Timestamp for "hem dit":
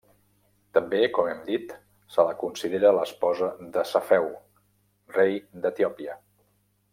1.33-1.75